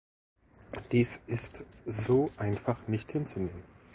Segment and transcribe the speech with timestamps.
[0.91, 3.61] Dies ist so einfach nicht hinzunehmen.